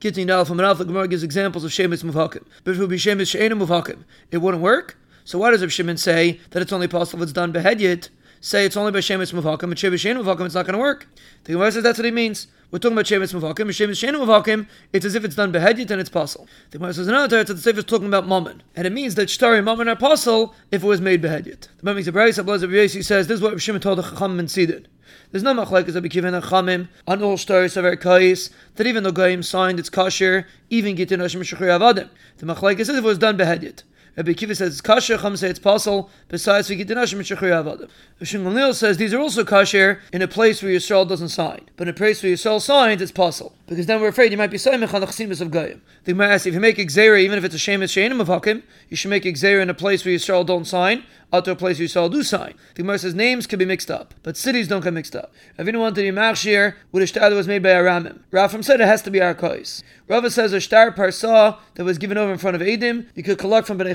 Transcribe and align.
Gittin 0.00 0.28
Dal 0.28 0.44
from 0.44 0.60
Ralph, 0.60 0.78
the 0.78 0.84
Gemara 0.84 1.08
gives 1.08 1.24
examples 1.24 1.64
of 1.64 1.72
Shemitz 1.72 2.04
Muvhakim. 2.04 2.44
But 2.62 2.72
if 2.72 2.76
it 2.76 2.80
would 2.80 2.90
be 2.90 2.98
Shemitz 2.98 3.30
She'ena 3.30 3.56
Muvhakim, 3.56 4.04
it 4.30 4.38
wouldn't 4.38 4.62
work. 4.62 4.96
So 5.24 5.38
why 5.38 5.50
does 5.50 5.60
Rav 5.60 5.72
Shimon 5.72 5.96
say 5.96 6.40
that 6.50 6.62
it's 6.62 6.72
only 6.72 6.88
possible 6.88 7.22
if 7.22 7.28
it's 7.28 7.32
done 7.32 7.52
behedyet? 7.52 8.08
Say 8.40 8.64
it's 8.64 8.76
only 8.76 8.92
by 8.92 8.98
Shemitz 8.98 9.32
Muvhakim, 9.32 9.64
and 9.64 9.74
Shemitz 9.74 10.00
She'ena 10.00 10.22
Muvhakim, 10.22 10.46
it's 10.46 10.54
not 10.54 10.64
going 10.64 10.74
to 10.74 10.78
work. 10.78 11.08
The 11.44 11.52
Gemara 11.52 11.72
says 11.72 11.82
that's 11.82 11.98
what 11.98 12.04
he 12.04 12.10
means. 12.10 12.46
We're 12.70 12.78
talking 12.78 12.96
about 12.96 13.06
Shemitz 13.06 13.34
Muvhakim, 13.34 13.62
and 13.62 13.70
Shemitz 13.70 13.98
She'ena 13.98 14.18
Muvhakim, 14.18 14.68
it's 14.92 15.04
as 15.04 15.14
if 15.14 15.24
it's 15.24 15.34
done 15.34 15.52
behedyet 15.52 15.90
and 15.90 16.00
it's 16.00 16.10
possible. 16.10 16.46
The 16.70 16.78
Gemara 16.78 16.94
says 16.94 17.08
another 17.08 17.36
time 17.36 17.46
that 17.46 17.54
the 17.54 17.60
Sefer 17.60 17.78
is 17.78 17.84
talking 17.84 18.06
about 18.06 18.28
Mammon, 18.28 18.62
and 18.76 18.86
it 18.86 18.92
means 18.92 19.16
that 19.16 19.28
Shtari 19.28 19.56
and 19.56 19.64
Mammon 19.64 19.88
are 19.88 19.96
possible 19.96 20.54
if 20.70 20.84
it 20.84 20.86
was 20.86 21.00
made 21.00 21.22
behedyet. 21.22 21.62
The 21.62 21.80
Gemara 21.80 21.94
makes 21.96 22.08
a 22.08 22.12
Braisa, 22.12 22.44
Abelaz 22.44 23.04
says 23.04 23.26
this 23.26 23.36
is 23.36 23.42
what 23.42 23.60
Shimon 23.60 23.80
told 23.80 23.98
the 23.98 24.02
Chacham 24.02 24.38
and 24.38 24.50
Sidon. 24.50 24.86
There's 25.30 25.42
no 25.42 25.52
machlekes 25.52 26.10
given 26.10 26.34
a 26.34 26.40
chamim 26.40 26.88
on 27.06 27.22
all 27.22 27.36
stories 27.36 27.76
of 27.76 28.00
kais 28.00 28.50
that 28.76 28.86
even 28.86 29.02
though 29.02 29.12
goyim 29.12 29.42
signed 29.42 29.78
it's 29.78 29.90
kosher, 29.90 30.46
even 30.70 30.96
gitin 30.96 31.18
hashim 31.18 31.40
shechur 31.40 31.78
avadim. 31.78 32.08
The 32.38 32.46
machlekes 32.46 32.80
is 32.80 32.88
if 32.88 32.96
it 32.96 33.02
was 33.02 33.18
done 33.18 33.36
behedyet. 33.36 33.82
Rabbi 34.18 34.32
Akiva 34.32 34.56
says 34.56 34.72
it's 34.72 34.80
kosher, 34.80 35.16
Chum 35.16 35.36
say 35.36 35.48
it's 35.48 35.60
possible, 35.60 36.10
besides 36.26 36.68
we 36.68 36.74
get 36.74 36.88
dinashim 36.88 37.20
shechur 37.20 37.52
avadim. 37.62 37.88
Shimon 38.20 38.74
says 38.74 38.96
these 38.96 39.14
are 39.14 39.20
also 39.20 39.44
kosher 39.44 40.00
in 40.12 40.22
a 40.22 40.26
place 40.26 40.60
where 40.60 40.72
Yisrael 40.72 41.08
doesn't 41.08 41.28
sign. 41.28 41.70
But 41.76 41.86
in 41.86 41.94
a 41.94 41.96
place 41.96 42.20
where 42.20 42.32
Yisrael 42.32 42.60
signs, 42.60 43.00
it's 43.00 43.12
possible. 43.12 43.54
Because 43.68 43.86
then 43.86 44.00
we're 44.00 44.08
afraid 44.08 44.32
you 44.32 44.38
might 44.38 44.50
be 44.50 44.56
soymech 44.56 44.92
on 44.92 45.02
the 45.02 45.06
chasimus 45.06 45.40
of 45.40 45.52
Goyim. 45.52 45.82
The 46.02 46.14
Gemara 46.14 46.34
asks, 46.34 46.46
if 46.46 46.54
you 46.54 46.58
make 46.58 46.78
Xera, 46.78 47.20
even 47.20 47.38
if 47.38 47.44
it's 47.44 47.54
a 47.54 47.58
shemis 47.58 47.92
she'enim 47.92 48.20
of 48.20 48.26
Hakim, 48.26 48.64
you 48.88 48.96
should 48.96 49.10
make 49.10 49.22
Xera 49.22 49.62
in 49.62 49.70
a 49.70 49.74
place 49.74 50.04
where 50.04 50.14
Yisrael 50.14 50.44
don't 50.44 50.64
sign, 50.64 51.04
out 51.32 51.44
to 51.44 51.50
a 51.50 51.56
place 51.56 51.78
where 51.78 51.86
Yisrael 51.86 52.10
do 52.10 52.22
sign. 52.22 52.54
The 52.74 52.82
Gemara 52.82 52.98
says 52.98 53.14
names 53.14 53.46
can 53.46 53.58
be 53.58 53.64
mixed 53.64 53.90
up, 53.90 54.14
but 54.22 54.36
cities 54.36 54.68
don't 54.68 54.82
get 54.82 54.94
mixed 54.94 55.14
up. 55.14 55.32
If 55.58 55.68
anyone 55.68 55.82
wanted 55.82 55.96
to 55.96 56.10
be 56.10 56.16
machshir 56.16 56.74
with 56.90 57.02
a 57.02 57.06
shtar 57.06 57.28
that 57.28 57.36
was 57.36 57.46
made 57.46 57.62
by 57.62 57.70
Aramim, 57.70 58.20
Rafam 58.32 58.64
said 58.64 58.80
it 58.80 58.86
has 58.86 59.02
to 59.02 59.10
be 59.10 59.18
Arkais. 59.18 59.82
Rava 60.08 60.30
says 60.30 60.54
a 60.54 60.60
shtar 60.60 60.90
parsa 60.90 61.58
that 61.74 61.84
was 61.84 61.98
given 61.98 62.16
over 62.16 62.32
in 62.32 62.38
front 62.38 62.56
of 62.56 62.62
Edim, 62.62 63.06
you 63.14 63.22
could 63.22 63.38
collect 63.38 63.66
from 63.66 63.78
Bnei 63.78 63.94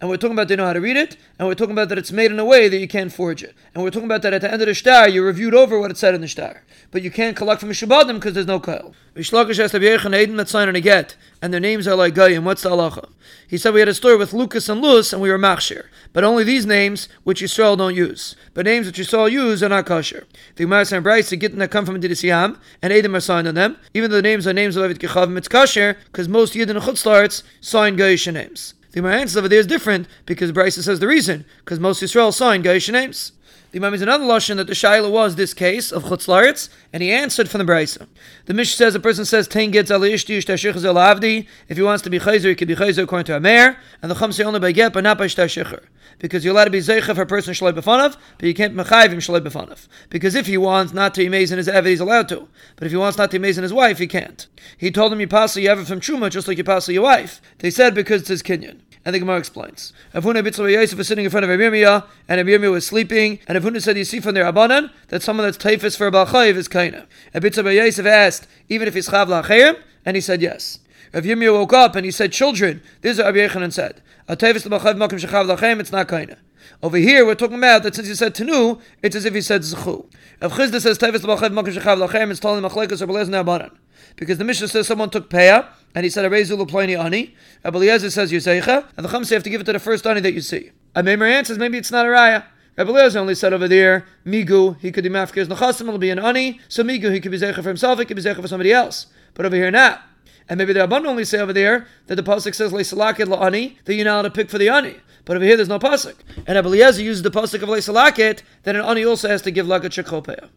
And 0.00 0.10
we're 0.10 0.16
talking 0.16 0.32
about 0.32 0.48
they 0.48 0.56
know 0.56 0.66
how 0.66 0.72
to 0.72 0.80
read 0.80 0.96
it, 0.96 1.16
and 1.38 1.48
we're 1.48 1.54
talking 1.54 1.72
about 1.72 1.88
that 1.88 1.98
it's 1.98 2.12
made 2.12 2.30
in 2.30 2.38
a 2.38 2.44
way 2.44 2.68
that 2.68 2.78
you 2.78 2.88
can't 2.88 3.12
forge 3.12 3.42
it. 3.42 3.54
And 3.74 3.82
we're 3.82 3.90
talking 3.90 4.06
about 4.06 4.22
that 4.22 4.32
at 4.32 4.40
the 4.40 4.52
end 4.52 4.62
of 4.62 4.66
the 4.66 4.74
shtar, 4.74 5.08
you 5.08 5.24
reviewed 5.24 5.54
over 5.54 5.78
what 5.78 5.90
it 5.90 5.96
said 5.96 6.14
in 6.14 6.20
the 6.20 6.28
shtar. 6.28 6.62
But 6.90 7.02
you 7.02 7.10
can't 7.10 7.36
collect 7.36 7.60
from 7.60 7.70
a 7.70 7.74
Shabbatim 7.74 8.14
because 8.14 8.34
there's 8.34 8.46
no 8.46 8.60
kail. 8.60 8.94
Reish 9.14 9.32
Lakish 9.32 9.58
has 9.58 9.72
to 9.72 9.80
be 9.80 9.86
Edim 9.86 10.36
that 10.36 10.48
sign 10.48 10.68
on 10.68 10.76
a 10.76 10.80
get, 10.80 11.16
and 11.42 11.52
their 11.52 11.60
names 11.60 11.86
are 11.88 11.96
like 11.96 12.14
Goyim. 12.14 12.44
What's 12.44 12.62
the 12.62 12.70
halacha? 12.70 13.10
He 13.46 13.58
said 13.58 13.74
we 13.74 13.80
had 13.80 13.88
a 13.88 13.94
story 13.94 14.16
with 14.16 14.32
Lucas 14.32 14.68
and 14.68 14.80
Luz, 14.80 15.12
and 15.12 15.20
we 15.20 15.30
were 15.30 15.38
machshir. 15.38 15.86
But 16.12 16.24
only 16.24 16.44
these 16.44 16.64
names, 16.64 17.08
which 17.24 17.42
Yisrael 17.42 17.76
don't 17.76 17.94
use. 17.94 18.36
But 18.54 18.64
names 18.64 18.86
which 18.86 18.98
Yisrael 18.98 19.30
use 19.30 19.62
are 19.62 19.68
not 19.68 19.86
kosher. 19.86 20.26
The 20.56 20.64
Gemara 20.64 20.86
and 20.92 21.04
Braisa, 21.04 21.30
the 21.30 21.36
Gittin 21.36 21.58
that 21.58 21.70
come 21.70 21.84
from 21.84 22.00
Adidis 22.00 22.22
Yam, 22.22 22.58
and 22.80 22.92
Edim 22.92 23.14
are 23.14 23.20
signed 23.20 23.48
on 23.48 23.54
them. 23.54 23.76
Even 23.92 24.10
though 24.10 24.16
the 24.16 24.22
names 24.22 24.46
are 24.46 24.52
names 24.52 24.76
of 24.76 24.88
Levid 24.88 24.98
Kechavim, 24.98 25.36
it's 25.36 25.48
kosher, 25.48 25.98
because 26.06 26.28
most 26.28 26.54
Yidden 26.54 26.70
and 26.70 26.80
Chutzlarts 26.80 27.42
sign 27.60 27.96
Goyish 27.96 28.32
names. 28.32 28.74
The 28.92 29.06
answer 29.06 29.38
over 29.38 29.48
there 29.48 29.60
is 29.60 29.66
different, 29.66 30.08
because 30.24 30.52
Braisa 30.52 30.82
says 30.82 31.00
the 31.00 31.06
reason, 31.06 31.44
because 31.58 31.78
most 31.78 32.02
Yisrael 32.02 32.32
sign 32.32 32.62
Goyish 32.62 32.90
names. 32.90 33.32
The 33.70 33.78
Imam 33.78 33.92
is 33.92 34.00
another 34.00 34.24
lashon 34.24 34.56
that 34.56 34.66
the 34.66 34.72
shaila 34.72 35.10
was 35.10 35.36
this 35.36 35.52
case 35.52 35.92
of 35.92 36.04
chutzlaritz, 36.04 36.70
and 36.90 37.02
he 37.02 37.12
answered 37.12 37.50
from 37.50 37.58
the 37.58 37.70
brisa. 37.70 38.06
The 38.46 38.54
Mishnah 38.54 38.76
says 38.76 38.94
a 38.94 39.00
person 39.00 39.26
says 39.26 39.46
ten 39.46 39.70
gets 39.70 39.90
al 39.90 40.00
ishti 40.00 40.38
avdi. 40.38 41.46
If 41.68 41.76
he 41.76 41.82
wants 41.82 42.02
to 42.04 42.08
be 42.08 42.18
chayzer, 42.18 42.48
he 42.48 42.54
can 42.54 42.66
be 42.66 42.74
chayzer 42.74 43.02
according 43.02 43.26
to 43.26 43.36
a 43.36 43.40
mayor, 43.40 43.76
and 44.00 44.10
the 44.10 44.14
chum 44.14 44.32
say 44.32 44.42
only 44.44 44.58
by 44.58 44.72
get, 44.72 44.94
but 44.94 45.04
not 45.04 45.18
by 45.18 45.26
shtar 45.26 45.82
Because 46.18 46.46
you're 46.46 46.54
allowed 46.54 46.64
to 46.64 46.70
be 46.70 46.78
zeicha 46.78 47.14
for 47.14 47.20
a 47.20 47.26
person 47.26 47.52
shalai 47.52 47.74
b'fanav, 47.74 48.16
but 48.38 48.46
you 48.46 48.54
can't 48.54 48.74
mechayiv 48.74 49.10
him 49.10 49.18
shalai 49.18 49.40
b'fanav. 49.40 49.86
Because 50.08 50.34
if 50.34 50.46
he 50.46 50.56
wants 50.56 50.94
not 50.94 51.14
to 51.16 51.26
amaze 51.26 51.52
in 51.52 51.58
his 51.58 51.68
eved, 51.68 51.88
he's 51.88 52.00
allowed 52.00 52.30
to. 52.30 52.48
But 52.76 52.86
if 52.86 52.92
he 52.92 52.96
wants 52.96 53.18
not 53.18 53.30
to 53.32 53.36
amaze 53.36 53.58
in 53.58 53.64
his 53.64 53.74
wife, 53.74 53.98
he 53.98 54.06
can't. 54.06 54.46
He 54.78 54.90
told 54.90 55.12
him 55.12 55.20
you 55.20 55.28
pass 55.28 55.54
you 55.58 55.68
have 55.68 55.78
it 55.78 55.86
from 55.86 56.00
truma 56.00 56.30
just 56.30 56.48
like 56.48 56.56
you 56.56 56.64
pass 56.64 56.88
your 56.88 57.02
wife. 57.02 57.42
They 57.58 57.70
said 57.70 57.94
because 57.94 58.22
it's 58.22 58.30
his 58.30 58.42
kinyan. 58.42 58.80
And 59.08 59.14
the 59.14 59.20
Gemara 59.20 59.38
explains. 59.38 59.94
Avuna 60.12 60.46
Bitzla 60.46 60.70
Yosef 60.70 60.98
was 60.98 61.08
sitting 61.08 61.24
in 61.24 61.30
front 61.30 61.42
of 61.42 61.48
Rabbi 61.48 62.02
and 62.28 62.46
Rabbi 62.46 62.68
was 62.68 62.86
sleeping, 62.86 63.38
and 63.48 63.56
Avuna 63.56 63.80
said, 63.80 63.96
You 63.96 64.04
see 64.04 64.20
from 64.20 64.34
their 64.34 64.44
Abanan 64.44 64.90
that 65.08 65.22
someone 65.22 65.46
that's 65.46 65.56
typhus 65.56 65.96
for 65.96 66.08
a 66.08 66.12
Balchayiv 66.12 66.56
is 66.56 66.68
Kaina. 66.68 67.06
And 67.32 67.42
Bitzla 67.42 67.74
Yosef 67.74 68.04
asked, 68.04 68.46
Even 68.68 68.86
if 68.86 68.92
he's 68.92 69.08
Chav 69.08 69.28
Lachayim? 69.28 69.80
And 70.04 70.14
he 70.14 70.20
said, 70.20 70.42
Yes. 70.42 70.80
Rav 71.14 71.24
woke 71.24 71.72
up 71.72 71.96
and 71.96 72.04
he 72.04 72.10
said, 72.10 72.32
Children, 72.32 72.82
this 73.00 73.12
is 73.12 73.24
what 73.24 73.34
Rabbi 73.34 73.48
Yochanan 73.48 73.72
said. 73.72 74.02
A 74.28 74.36
typhus 74.36 74.64
Balchayiv 74.64 74.98
Makim 74.98 75.18
Shechav 75.18 75.56
Lachayim, 75.56 75.80
it's 75.80 75.90
not 75.90 76.06
Kaina. 76.06 76.36
Over 76.82 76.98
here, 76.98 77.24
we're 77.24 77.34
talking 77.34 77.56
about 77.56 77.84
that 77.84 77.94
since 77.94 78.08
he 78.08 78.14
said 78.14 78.34
Tanu, 78.34 78.78
it's 79.02 79.16
as 79.16 79.24
if 79.24 79.32
he 79.32 79.40
said 79.40 79.62
Zchu. 79.62 80.04
If 80.42 80.52
Chisda 80.52 80.82
says 80.82 80.98
Typhus 80.98 81.22
Balchayiv 81.22 81.54
Makim 81.54 81.74
Shechav 81.74 82.06
Lachayim, 82.06 82.30
it's 82.30 82.40
telling 82.40 82.62
Machlekes 82.62 83.00
or 83.00 83.06
Belezna 83.06 83.42
Abanan. 83.42 83.74
Because 84.16 84.36
the 84.36 84.44
Mishnah 84.44 84.68
says 84.68 84.86
someone 84.86 85.08
took 85.08 85.30
Peah, 85.30 85.66
and 85.94 86.04
he 86.04 86.10
said, 86.10 86.30
Arezulu 86.30 86.68
Pliny 86.68 86.96
Ani. 86.96 87.34
Eliezer 87.64 88.10
says 88.10 88.30
Yuseicha, 88.32 88.88
and 88.96 89.04
the 89.04 89.10
Chum 89.10 89.24
say 89.24 89.34
you 89.34 89.36
have 89.36 89.42
to 89.44 89.50
give 89.50 89.60
it 89.60 89.64
to 89.64 89.72
the 89.72 89.78
first 89.78 90.06
Ani 90.06 90.20
that 90.20 90.32
you 90.32 90.40
see. 90.40 90.70
And 90.94 91.06
Meimer 91.06 91.30
answers, 91.30 91.58
maybe 91.58 91.78
it's 91.78 91.90
not 91.90 92.06
a 92.06 92.08
Raya. 92.08 92.44
Rabbi 92.76 92.90
Eliezer 92.90 93.18
only 93.18 93.34
said 93.34 93.52
over 93.52 93.66
there, 93.66 94.06
Migu, 94.24 94.78
he 94.80 94.92
could 94.92 95.04
be 95.04 95.10
mafkir 95.10 95.38
as 95.38 95.80
it'll 95.80 95.98
be 95.98 96.10
an 96.10 96.18
Ani, 96.18 96.60
so 96.68 96.82
Migu, 96.84 97.12
he 97.12 97.20
could 97.20 97.32
be 97.32 97.38
Zeicha 97.38 97.56
for 97.56 97.68
himself, 97.68 97.98
he 97.98 98.04
could 98.04 98.16
be 98.16 98.22
Zeicha 98.22 98.40
for 98.40 98.48
somebody 98.48 98.72
else. 98.72 99.06
But 99.34 99.46
over 99.46 99.56
here, 99.56 99.70
not. 99.70 100.02
And 100.48 100.58
maybe 100.58 100.72
the 100.72 100.80
Rabban 100.80 101.06
only 101.06 101.24
say 101.24 101.38
over 101.38 101.52
there 101.52 101.86
that 102.06 102.14
the 102.14 102.22
pasuk 102.22 102.54
says 102.54 102.72
leisalakid 102.72 103.26
la'ani 103.26 103.76
that 103.84 103.94
you're 103.94 104.04
not 104.04 104.14
allowed 104.14 104.22
to 104.22 104.30
pick 104.30 104.48
for 104.48 104.56
the 104.58 104.68
ani. 104.68 104.96
But 105.24 105.36
over 105.36 105.44
here 105.44 105.56
there's 105.56 105.68
no 105.68 105.78
pasuk. 105.78 106.14
And 106.46 106.56
Abeliezer 106.56 107.02
uses 107.02 107.22
the 107.22 107.30
pasuk 107.30 107.62
of 107.62 107.68
leisalakid 107.68 108.42
that 108.62 108.74
an 108.74 108.82
ani 108.82 109.04
also 109.04 109.28
has 109.28 109.42
to 109.42 109.50
give 109.50 109.66
lagat 109.66 110.02
shekopeah. 110.02 110.48